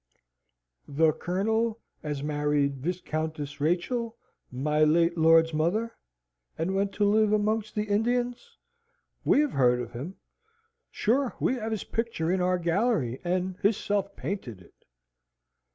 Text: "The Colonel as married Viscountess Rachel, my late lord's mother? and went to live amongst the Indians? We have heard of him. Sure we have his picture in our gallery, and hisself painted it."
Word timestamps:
"The 0.87 1.11
Colonel 1.11 1.79
as 2.01 2.23
married 2.23 2.77
Viscountess 2.79 3.61
Rachel, 3.61 4.17
my 4.51 4.83
late 4.83 5.15
lord's 5.15 5.53
mother? 5.53 5.95
and 6.57 6.73
went 6.73 6.91
to 6.93 7.05
live 7.05 7.31
amongst 7.31 7.75
the 7.75 7.83
Indians? 7.83 8.57
We 9.23 9.41
have 9.41 9.51
heard 9.51 9.79
of 9.79 9.91
him. 9.91 10.15
Sure 10.89 11.35
we 11.39 11.53
have 11.53 11.69
his 11.71 11.83
picture 11.83 12.31
in 12.31 12.41
our 12.41 12.57
gallery, 12.57 13.21
and 13.23 13.57
hisself 13.61 14.15
painted 14.15 14.59
it." 14.63 14.85